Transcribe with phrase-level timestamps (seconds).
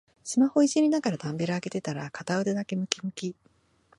[0.23, 3.35] スマホいじりながらダンベル上げてたら片腕だけムキムキ